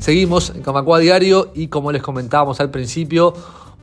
[0.00, 3.34] Seguimos en Camacua Diario y como les comentábamos al principio,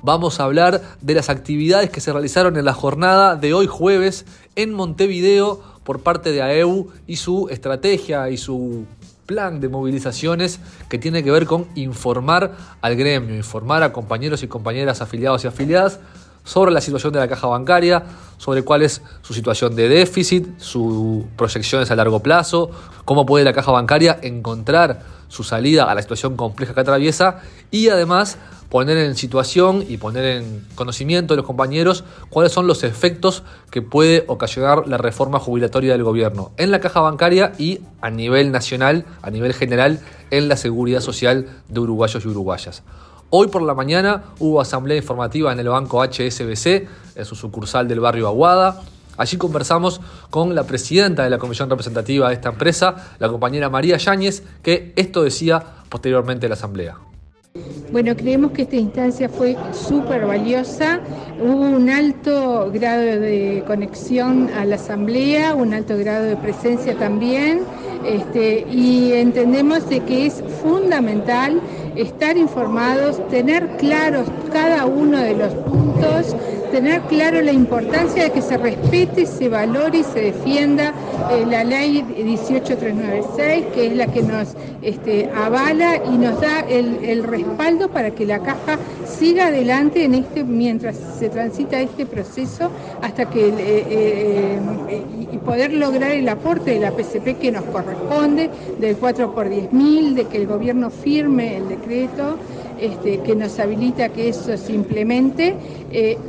[0.02, 4.26] vamos a hablar de las actividades que se realizaron en la jornada de hoy jueves
[4.56, 8.86] en Montevideo por parte de AEU y su estrategia y su
[9.28, 10.60] plan de movilizaciones
[10.90, 15.48] que tiene que ver con informar al gremio, informar a compañeros y compañeras afiliados y
[15.48, 16.00] afiliadas
[16.44, 18.04] sobre la situación de la caja bancaria,
[18.38, 22.72] sobre cuál es su situación de déficit, sus proyecciones a largo plazo,
[23.06, 27.42] cómo puede la caja bancaria encontrar su salida a la situación compleja que atraviesa
[27.72, 28.38] y además
[28.70, 33.82] poner en situación y poner en conocimiento de los compañeros cuáles son los efectos que
[33.82, 39.06] puede ocasionar la reforma jubilatoria del gobierno en la caja bancaria y a nivel nacional,
[39.22, 40.00] a nivel general,
[40.32, 42.84] en la seguridad social de uruguayos y uruguayas.
[43.30, 48.00] Hoy por la mañana hubo asamblea informativa en el banco HSBC, en su sucursal del
[48.00, 48.82] barrio Aguada.
[49.18, 53.98] Allí conversamos con la presidenta de la comisión representativa de esta empresa, la compañera María
[53.98, 56.98] Yáñez, que esto decía posteriormente en la asamblea.
[57.92, 61.00] Bueno, creemos que esta instancia fue súper valiosa.
[61.42, 67.62] Hubo un alto grado de conexión a la asamblea, un alto grado de presencia también,
[68.06, 71.62] este, y entendemos de que es fundamental
[71.96, 76.36] estar informados, tener claros cada uno de los puntos,
[76.68, 80.94] tener claro la importancia de que se respete, se valore y se defienda
[81.32, 87.24] eh, la ley 18396, que es la que nos este, avala y nos da el,
[87.24, 92.70] respaldo para que la caja siga adelante en este, mientras se transita este proceso
[93.02, 98.98] hasta que eh, eh, poder lograr el aporte de la PCP que nos corresponde, del
[98.98, 102.38] 4 por 10 mil, de que el gobierno firme el decreto.
[102.80, 105.56] Este, que nos habilita que eso se implemente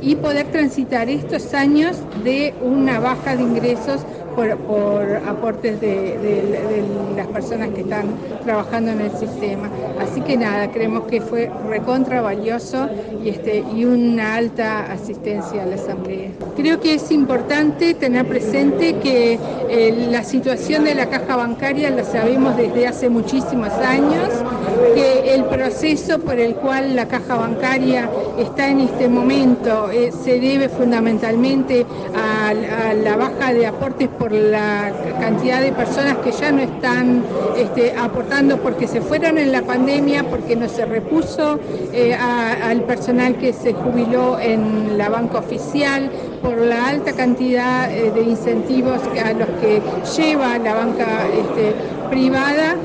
[0.01, 4.01] y poder transitar estos años de una baja de ingresos
[4.67, 8.07] por, aportes de, las personas que están
[8.43, 9.69] trabajando en el sistema.
[9.99, 12.87] Así que nada, creemos que fue recontra valioso
[13.23, 16.29] y, este, y una alta asistencia a la Asamblea.
[16.55, 22.03] Creo que es importante tener presente que eh, la situación de la caja bancaria la
[22.03, 24.29] sabemos desde hace muchísimos años,
[24.95, 30.39] que el proceso por el cual la caja bancaria está en este momento eh, se
[30.39, 36.51] debe fundamentalmente a, a la baja de aportes por la cantidad de personas que ya
[36.51, 37.23] no están
[37.55, 41.59] este, aportando porque se fueron en la pandemia, porque no se repuso
[41.93, 46.09] eh, al personal que se jubiló en la banca oficial,
[46.41, 49.81] por la alta cantidad eh, de incentivos a los que
[50.17, 51.75] lleva la banca este,
[52.09, 52.75] privada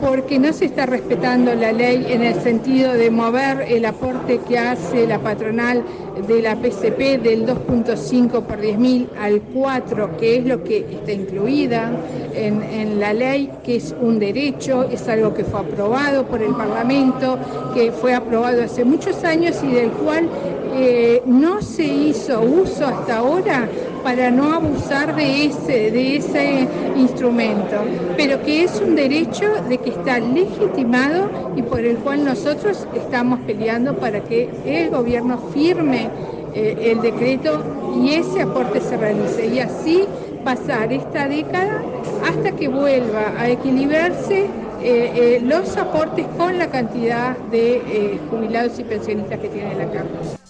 [0.00, 4.58] porque no se está respetando la ley en el sentido de mover el aporte que
[4.58, 5.84] hace la patronal
[6.26, 11.90] de la PCP del 2.5 por 10.000 al 4, que es lo que está incluida
[12.34, 17.38] en, la ley, que es un derecho, es algo que fue aprobado por el Parlamento,
[17.74, 20.28] que fue aprobado hace muchos años y del cual
[20.74, 23.68] eh, no se hizo uso hasta ahora
[24.06, 27.74] para no abusar de ese, de ese instrumento,
[28.16, 33.40] pero que es un derecho de que está legitimado y por el cual nosotros estamos
[33.40, 36.08] peleando para que el gobierno firme
[36.54, 37.64] eh, el decreto
[37.96, 40.04] y ese aporte se realice y así
[40.44, 41.82] pasar esta década
[42.28, 44.48] hasta que vuelva a equilibrarse eh,
[44.82, 50.45] eh, los aportes con la cantidad de jubilados y pensionistas que tiene la Cámara.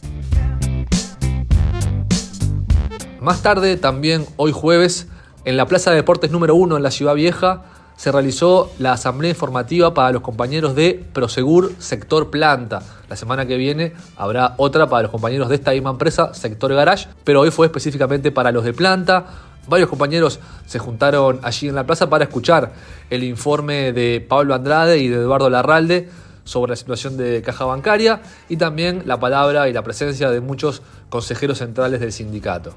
[3.26, 5.09] Más tarde, también hoy jueves,
[5.44, 7.64] en la Plaza de Deportes número 1 en la Ciudad Vieja,
[7.97, 12.84] se realizó la asamblea informativa para los compañeros de Prosegur Sector Planta.
[13.09, 17.09] La semana que viene habrá otra para los compañeros de esta misma empresa, Sector Garage,
[17.25, 19.26] pero hoy fue específicamente para los de Planta.
[19.66, 22.75] Varios compañeros se juntaron allí en la plaza para escuchar
[23.10, 26.09] el informe de Pablo Andrade y de Eduardo Larralde
[26.44, 30.81] sobre la situación de caja bancaria y también la palabra y la presencia de muchos
[31.09, 32.72] consejeros centrales del sindicato.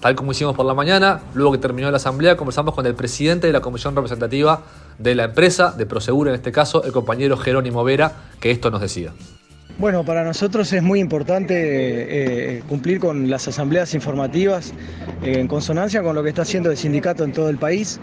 [0.00, 3.46] Tal como hicimos por la mañana, luego que terminó la asamblea, conversamos con el presidente
[3.46, 4.62] de la comisión representativa
[4.98, 8.80] de la empresa, de Prosegur en este caso, el compañero Jerónimo Vera, que esto nos
[8.80, 9.12] decía.
[9.78, 14.72] Bueno, para nosotros es muy importante eh, cumplir con las asambleas informativas
[15.22, 18.00] eh, en consonancia con lo que está haciendo el sindicato en todo el país.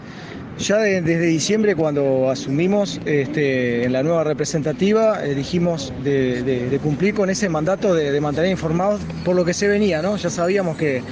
[0.56, 7.28] Ya desde diciembre, cuando asumimos este, en la nueva representativa, eh, dijimos de, cumplir con
[7.28, 10.16] ese mandato de, mantener informados por lo que se venía, ¿no?
[10.16, 11.02] Ya sabíamos que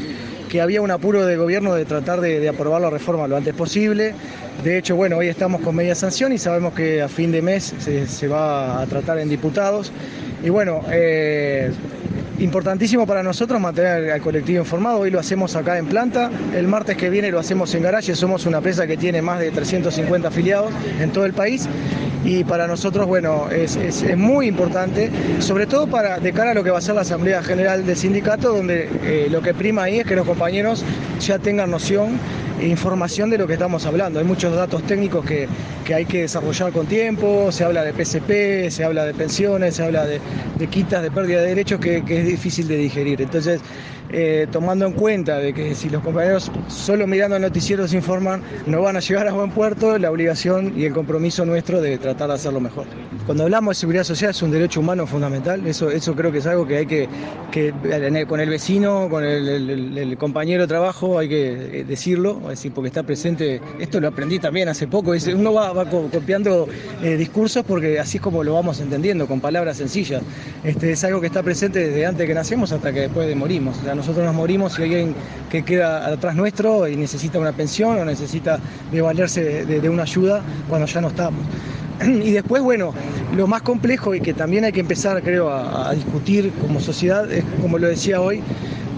[0.53, 4.13] que había un apuro del gobierno de tratar de, aprobar la reforma lo antes posible.
[4.63, 7.75] De hecho, bueno, hoy estamos con media sanción y sabemos que a fin de mes
[7.79, 9.91] se, va a tratar en diputados.
[10.45, 11.73] Y bueno, eh,
[12.43, 15.00] importantísimo para nosotros mantener al colectivo informado.
[15.00, 16.31] Hoy lo hacemos acá en planta.
[16.55, 18.15] El martes que viene lo hacemos en Garaje.
[18.15, 21.69] Somos una empresa que tiene más de 350 afiliados en todo el país.
[22.25, 23.77] Y para nosotros, bueno, es,
[24.17, 25.11] muy importante,
[25.41, 27.97] sobre todo para de cara a lo que va a ser la Asamblea General del
[27.97, 30.85] Sindicato, donde eh, lo que prima ahí es que los compañeros
[31.21, 32.19] ya tengan noción
[32.61, 34.19] información de lo que estamos hablando.
[34.19, 35.49] Hay muchos datos técnicos que,
[35.93, 40.07] hay que desarrollar con tiempo, se habla de PCP, se habla de pensiones, se habla
[40.07, 40.21] de,
[40.69, 43.21] quitas de pérdida de derechos que, es difícil de digerir.
[43.21, 43.61] Entonces,
[44.12, 48.43] eh, tomando en cuenta de que si los compañeros solo mirando el noticiero se informan,
[48.67, 52.29] no van a llegar a buen puerto, la obligación y el compromiso nuestro de tratar
[52.29, 52.87] de hacerlo mejor.
[53.26, 56.47] Cuando hablamos de seguridad social es un derecho humano fundamental, eso, eso creo que es
[56.47, 57.09] algo que hay que,
[58.26, 63.03] con el vecino, con el, compañero de trabajo, hay que eh, decirlo, decir, porque está
[63.03, 66.69] presente, esto lo aprendí también hace poco, uno va, copiando
[67.03, 70.23] eh, discursos porque así es como lo vamos entendiendo, con palabras sencillas.
[70.65, 73.76] Este, es algo que está presente desde antes que nacemos hasta que después de morimos.
[74.03, 75.15] Nosotros nos morimos y alguien
[75.49, 78.59] que queda atrás nuestro y necesita una pensión o necesita
[78.91, 81.41] de valerse de, una ayuda cuando ya no estamos.
[82.05, 82.93] Y después, bueno,
[83.37, 87.45] lo más complejo y que también hay que empezar, creo, a discutir como sociedad, es
[87.61, 88.43] como lo decía hoy,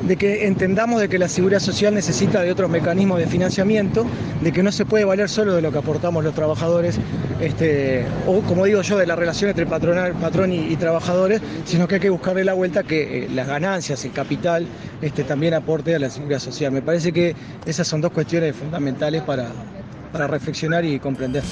[0.07, 4.07] de que entendamos de que la seguridad social necesita de otros mecanismos de financiamiento,
[4.43, 6.99] de que no se puede valer solo de lo que aportamos los trabajadores,
[7.41, 12.01] este, o como digo yo, de la relación entre patrón y, trabajadores, sino que hay
[12.01, 14.67] que buscarle la vuelta que eh, las ganancias, el capital,
[15.01, 16.73] este, también aporte a la seguridad social.
[16.73, 17.35] Me parece que
[17.65, 19.49] esas son dos cuestiones fundamentales para,
[20.13, 21.43] para reflexionar y comprender.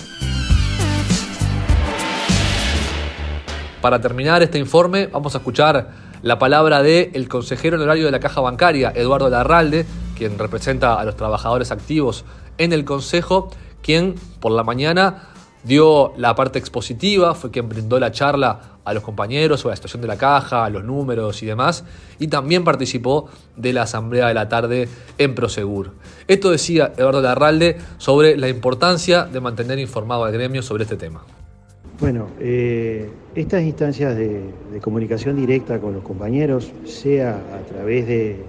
[3.80, 8.20] Para terminar este informe, vamos a escuchar la palabra del el consejero honorario de la
[8.20, 9.84] Caja Bancaria, Eduardo Larralde,
[10.16, 12.24] quien representa a los trabajadores activos
[12.58, 13.50] en el Consejo,
[13.82, 15.28] quien por la mañana
[15.64, 20.02] dio la parte expositiva, fue quien brindó la charla a los compañeros sobre la situación
[20.02, 21.84] de la caja, los números y demás,
[22.18, 25.92] y también participó de la asamblea de la tarde en Prosegur.
[26.26, 31.22] Esto decía Eduardo Larralde sobre la importancia de mantener informado al gremio sobre este tema.
[32.02, 34.50] Bueno, eh, estas instancias de,
[34.80, 38.42] comunicación directa con los compañeros, sea a través de,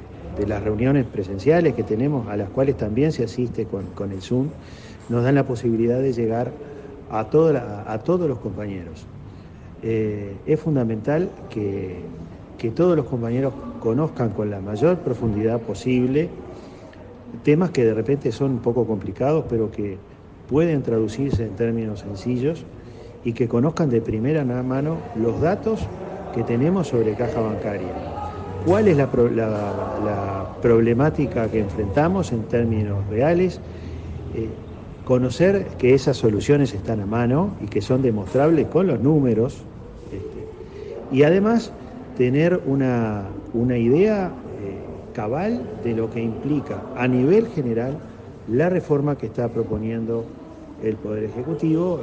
[0.47, 4.47] las reuniones presenciales que tenemos, a las cuales también se asiste con, el Zoom,
[5.07, 6.51] nos dan la posibilidad de llegar
[7.11, 9.05] a, a todos los compañeros.
[9.83, 11.97] Eh, es fundamental que,
[12.57, 16.27] que todos los compañeros conozcan con la mayor profundidad posible
[17.43, 19.99] temas que de repente son un poco complicados, pero que
[20.49, 22.65] pueden traducirse en términos sencillos
[23.23, 25.87] y que conozcan de primera mano los datos
[26.33, 27.93] que tenemos sobre caja bancaria.
[28.65, 29.09] ¿Cuál es la,
[30.61, 33.59] problemática que enfrentamos en términos reales?
[34.33, 34.47] Eh,
[35.05, 39.63] conocer que esas soluciones están a mano y que son demostrables con los números.
[40.11, 41.73] Este, y además
[42.17, 43.27] tener una,
[43.77, 44.31] idea eh,
[45.13, 47.97] cabal de lo que implica a nivel general
[48.47, 50.25] la reforma que está proponiendo
[50.83, 52.01] el Poder Ejecutivo,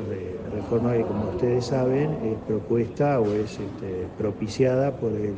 [0.54, 5.34] reforma que como ustedes saben es propuesta o es este, propiciada por el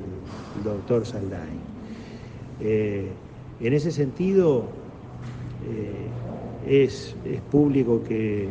[0.64, 1.60] doctor Saldain.
[2.60, 3.08] Eh,
[3.60, 4.64] en ese sentido,
[5.68, 7.14] eh, es,
[7.50, 8.48] público que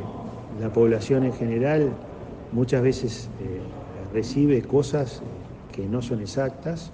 [0.60, 1.90] la población en general
[2.52, 3.62] muchas veces eh,
[4.14, 5.22] recibe cosas
[5.72, 6.92] que no son exactas,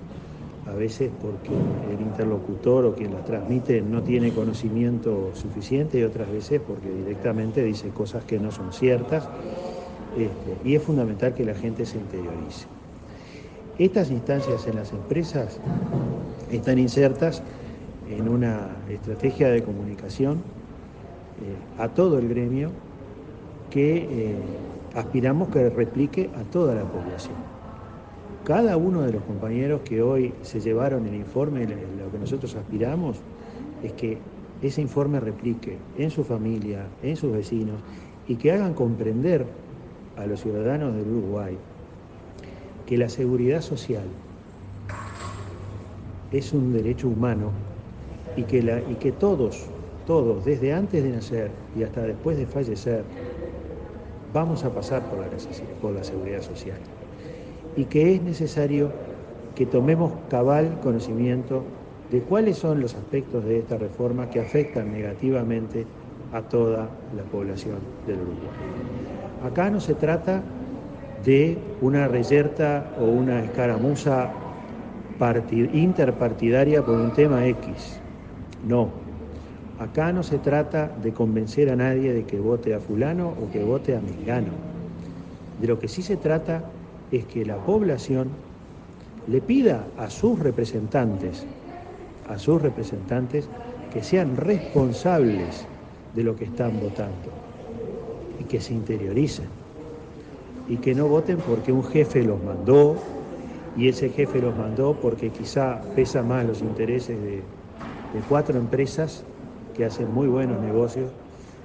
[0.67, 1.51] a veces porque
[1.93, 7.63] el interlocutor o quien las transmite no tiene conocimiento suficiente y otras veces porque directamente
[7.63, 9.27] dice cosas que no son ciertas.
[10.17, 12.65] Este, y es fundamental que la gente se interiorice.
[13.77, 15.59] Estas instancias en las empresas
[16.51, 17.43] están insertas
[18.09, 22.71] en una estrategia de comunicación eh, a todo el gremio
[23.69, 24.35] que eh,
[24.95, 27.56] aspiramos que replique a toda la población
[28.47, 33.17] cada uno de los compañeros que hoy se llevaron el informe, lo que nosotros aspiramos
[33.83, 34.19] es que
[34.61, 37.75] ese informe replique en su familia, en sus vecinos
[38.25, 39.45] y que hagan comprender
[40.15, 41.57] a los ciudadanos del Uruguay
[42.85, 44.05] que la seguridad social
[46.31, 47.51] es un derecho humano
[48.37, 49.65] y que, todos,
[50.05, 53.03] todos, desde antes de nacer y hasta después de fallecer,
[54.33, 55.03] vamos a pasar
[55.81, 56.77] por la seguridad social
[57.77, 58.91] y que es necesario
[59.55, 61.63] que tomemos cabal conocimiento
[62.11, 65.85] de cuáles son los aspectos de esta reforma que afectan negativamente
[66.33, 68.49] a toda la población del Uruguay.
[69.45, 70.41] Acá no se trata
[71.23, 74.31] de una reyerta o una escaramuza
[75.73, 77.99] interpartidaria por un tema X.
[78.67, 78.89] No.
[79.79, 83.63] Acá no se trata de convencer a nadie de que vote a fulano o que
[83.63, 84.49] vote a mexicano.
[85.61, 86.63] De lo que sí se trata
[87.11, 88.27] es que la población
[89.27, 91.45] le pida a sus representantes,
[92.29, 93.47] a sus representantes,
[93.93, 95.65] que sean responsables
[96.15, 97.31] de lo que están votando
[98.39, 99.45] y que se interioricen.
[100.69, 102.97] Y que no voten porque un jefe los mandó
[103.77, 109.23] y ese jefe los mandó porque quizá pesa más los intereses de, de cuatro empresas
[109.75, 111.11] que hacen muy buenos negocios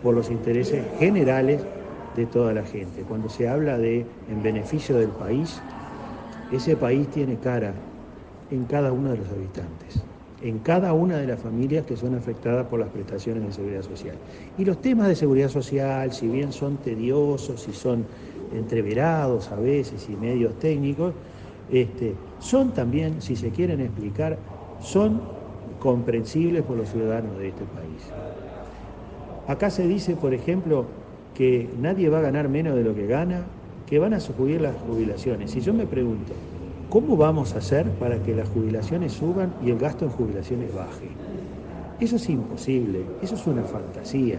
[0.02, 1.60] por los intereses generales
[2.16, 3.02] de toda la gente.
[3.02, 5.60] Cuando se habla de en beneficio del país,
[6.52, 7.72] ese país tiene cara
[8.50, 10.02] en cada uno de los habitantes,
[10.42, 14.16] en cada una de las familias que son afectadas por las prestaciones de seguridad social.
[14.58, 18.04] Y los temas de seguridad social, si bien son tediosos y son
[18.54, 21.14] entreverados a veces y medios técnicos,
[21.70, 24.36] este, son también, si se quieren explicar,
[24.82, 25.20] son
[25.78, 28.02] comprensibles por los ciudadanos de este país.
[29.48, 30.84] Acá se dice, por ejemplo,
[31.42, 33.42] que nadie va a ganar menos de lo que gana,
[33.88, 35.56] que van a subir las jubilaciones.
[35.56, 36.32] Y yo me pregunto,
[36.88, 41.08] ¿cómo vamos a hacer para que las jubilaciones suban y el gasto en jubilaciones baje?
[41.98, 44.38] Eso es imposible, eso es una fantasía,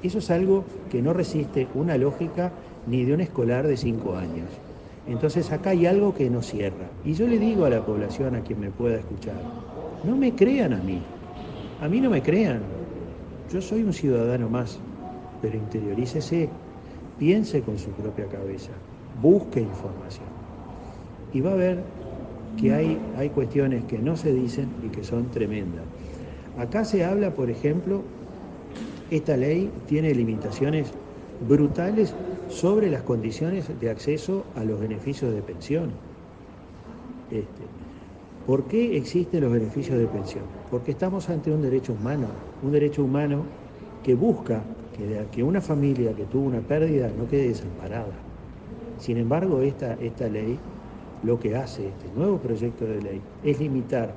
[0.00, 2.52] eso es algo que no resiste una lógica
[2.86, 4.46] ni de un escolar de cinco años.
[5.08, 6.86] Entonces acá hay algo que no cierra.
[7.04, 9.40] Y yo le digo a la población, a quien me pueda escuchar,
[10.04, 11.00] no me crean a mí,
[11.80, 12.60] a mí no me crean.
[13.52, 14.78] Yo soy un ciudadano más,
[15.44, 16.48] pero interiorícese,
[17.18, 18.70] piense con su propia cabeza,
[19.20, 20.24] busque información.
[21.34, 21.82] Y va a ver
[22.58, 25.84] que hay, hay cuestiones que no se dicen y que son tremendas.
[26.58, 28.00] Acá se habla, por ejemplo,
[29.10, 30.90] esta ley tiene limitaciones
[31.46, 32.14] brutales
[32.48, 35.90] sobre las condiciones de acceso a los beneficios de pensión.
[37.30, 37.64] Este,
[38.46, 40.44] ¿Por qué existen los beneficios de pensión?
[40.70, 42.28] Porque estamos ante un derecho humano,
[42.62, 43.42] un derecho humano
[44.02, 44.62] que busca
[45.30, 48.12] que, una familia que tuvo una pérdida no quede desamparada.
[48.98, 50.58] Sin embargo, esta, esta ley
[51.22, 54.14] lo que hace, este nuevo proyecto de ley, es limitar,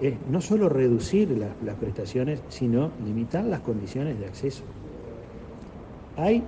[0.00, 1.30] es no solo reducir
[1.62, 4.64] las, prestaciones, sino limitar las condiciones de acceso.
[6.16, 6.42] Hay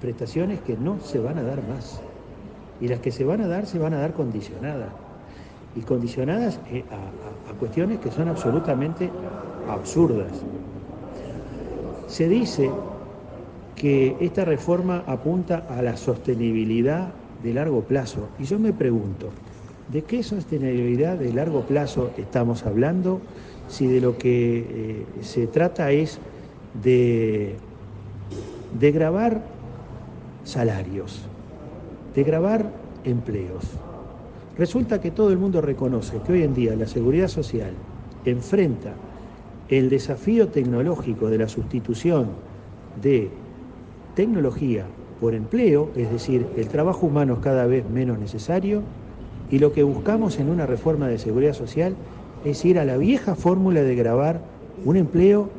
[0.00, 2.00] prestaciones que no se van a dar más.
[2.80, 4.90] Y las que se van a dar, se van a dar condicionadas.
[5.74, 9.10] Y condicionadas eh, a cuestiones que son absolutamente
[9.68, 10.32] absurdas.
[12.06, 12.70] Se dice
[13.76, 18.28] que esta reforma apunta a la sostenibilidad de largo plazo.
[18.38, 19.28] Y yo me pregunto,
[19.92, 23.20] ¿de qué sostenibilidad de largo plazo estamos hablando
[23.68, 26.18] si de lo que eh, se trata es
[26.82, 27.56] de,
[28.80, 29.42] de grabar
[30.44, 31.22] salarios,
[32.14, 32.72] de grabar
[33.04, 33.64] empleos?
[34.56, 37.74] Resulta que todo el mundo reconoce que hoy en día la seguridad social
[38.24, 38.94] enfrenta
[39.68, 42.28] el desafío tecnológico de la sustitución
[43.02, 43.28] de
[44.16, 44.86] tecnología
[45.20, 48.82] por empleo, es decir, el trabajo humano es cada vez menos necesario
[49.50, 51.94] y lo que buscamos en una reforma de seguridad social
[52.44, 54.40] es ir a la vieja fórmula de grabar
[54.84, 55.50] un empleo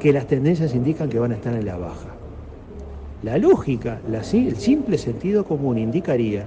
[0.00, 2.08] que las tendencias indican que van a estar en la baja.
[3.22, 6.46] La lógica, el simple sentido común indicaría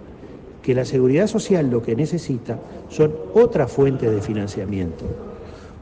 [0.64, 2.58] que la seguridad social lo que necesita
[2.90, 5.06] son otras fuentes de financiamiento.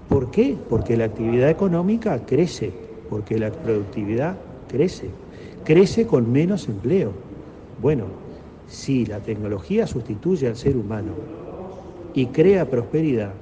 [0.10, 0.58] ¿Por qué?
[0.70, 2.72] Porque la actividad económica crece,
[3.10, 4.36] porque la productividad
[4.68, 5.10] crece,
[5.64, 7.12] crece con menos empleo.
[7.82, 8.06] Bueno,
[8.68, 11.14] si la tecnología sustituye al ser humano
[12.14, 13.34] y crea prosperidad,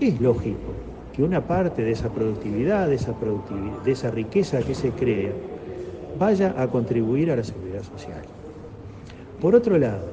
[0.00, 0.58] es lógico
[1.14, 5.32] que una parte de esa productividad, de esa, productividad, de esa riqueza que se crea,
[6.18, 8.22] vaya a contribuir a la seguridad social.
[9.40, 10.12] Por otro lado,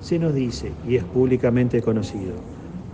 [0.00, 2.34] se nos dice, y es públicamente conocido,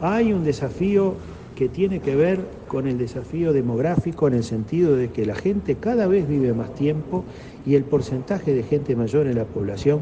[0.01, 1.15] hay un desafío
[1.55, 5.77] que tiene que ver con el desafío demográfico en el sentido de que la gente
[5.77, 7.25] cada vez vive más tiempo
[7.67, 10.01] y el porcentaje de gente mayor en la población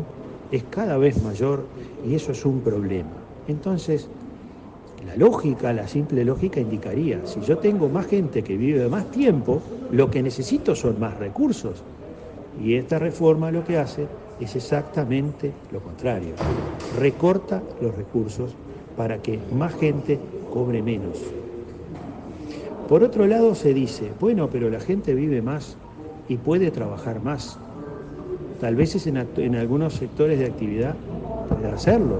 [0.52, 1.64] es cada vez mayor
[2.07, 3.23] y eso es un problema.
[3.49, 4.09] Entonces,
[5.04, 9.62] la lógica, la simple lógica indicaría, si yo tengo más gente que vive más tiempo,
[9.90, 11.83] lo que necesito son más recursos.
[12.62, 14.07] Y esta reforma lo que hace
[14.40, 16.35] es exactamente lo contrario.
[16.99, 18.54] Recorta los recursos
[18.97, 20.19] para que más gente
[20.50, 21.19] cobre menos.
[22.88, 25.76] Por otro lado se dice, bueno, pero la gente vive más
[26.28, 27.59] y puede trabajar más.
[28.61, 30.95] Tal vez en, en algunos sectores de actividad
[31.49, 32.19] pueda hacerlo.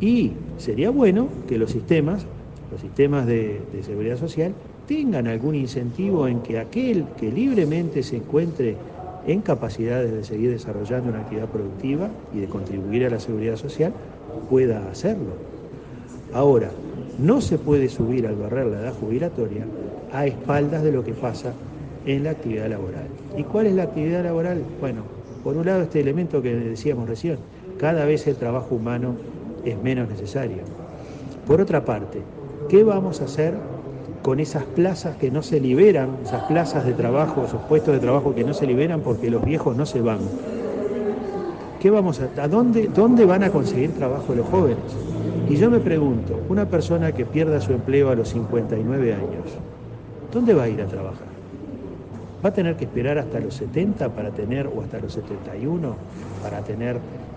[0.00, 2.26] Y sería bueno que los sistemas,
[2.70, 4.52] los sistemas de, de seguridad social,
[4.86, 8.76] tengan algún incentivo en que aquel que libremente se encuentre
[9.26, 13.92] en capacidades de seguir desarrollando una actividad productiva y de contribuir a la seguridad social,
[14.50, 15.32] pueda hacerlo.
[16.34, 16.70] Ahora,
[17.18, 19.64] no se puede subir al barrer la edad jubilatoria
[20.12, 21.52] a espaldas de lo que pasa
[22.06, 23.06] en la actividad laboral.
[23.36, 24.62] ¿Y cuál es la actividad laboral?
[24.80, 25.02] Bueno,
[25.42, 27.38] por un lado este elemento que decíamos recién,
[27.78, 29.16] cada vez el trabajo humano
[29.64, 30.58] es menos necesario.
[31.46, 32.22] Por otra parte,
[32.68, 33.54] ¿qué vamos a hacer
[34.22, 38.34] con esas plazas que no se liberan, esas plazas de trabajo, esos puestos de trabajo
[38.34, 40.20] que no se liberan porque los viejos no se van?
[41.80, 44.78] ¿Qué vamos a, a dónde, dónde van a conseguir trabajo los jóvenes?
[45.48, 49.58] Y yo me pregunto, una persona que pierda su empleo a los 59 años,
[50.32, 51.26] ¿dónde va a ir a trabajar?
[52.42, 55.96] ¿Va a tener que esperar hasta los 70 para tener, o hasta los 71,
[56.42, 56.96] para tener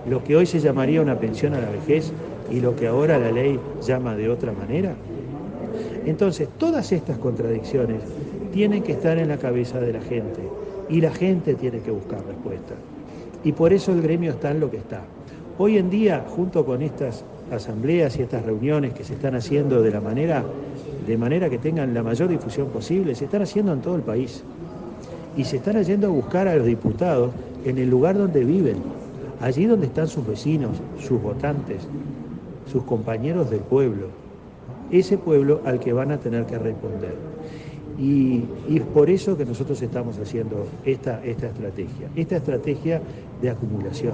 [0.09, 2.13] lo que hoy se llamaría una pensión a la vejez
[2.49, 4.95] y lo que ahora la ley llama de otra manera?
[6.05, 8.01] Entonces, todas estas contradicciones
[8.53, 10.41] tienen que estar en la cabeza de la gente
[10.89, 12.77] y la gente tiene que buscar respuestas.
[13.43, 15.01] Y por eso el gremio está en lo que está.
[15.57, 19.91] Hoy en día, junto con estas asambleas y estas reuniones que se están haciendo de
[19.91, 20.43] la manera
[21.07, 24.43] de manera que tengan la mayor difusión posible, se están haciendo en todo el país.
[25.37, 27.31] Y se están yendo a buscar a los diputados
[27.63, 28.75] en el lugar donde viven,
[29.39, 31.87] allí donde están sus vecinos, sus votantes,
[32.69, 34.07] sus compañeros del pueblo,
[34.91, 37.15] ese pueblo al que van a tener que responder.
[37.97, 43.01] Y, y, es por eso que nosotros estamos haciendo esta, esta estrategia, esta estrategia
[43.41, 44.13] de acumulación,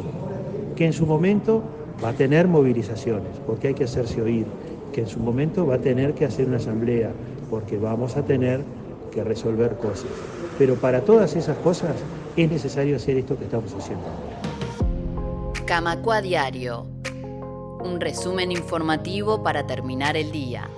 [0.76, 1.64] que en su momento
[2.04, 4.46] va a tener movilizaciones, porque hay que hacerse oír,
[4.94, 7.12] que en su momento va a tener que hacer una asamblea,
[7.50, 8.62] porque vamos a tener
[9.12, 10.10] que resolver cosas.
[10.58, 11.96] Pero para todas esas cosas
[12.36, 14.06] es necesario hacer esto que estamos haciendo.
[15.66, 16.86] Camacua Diario.
[17.84, 20.70] Un resumen informativo para terminar el día.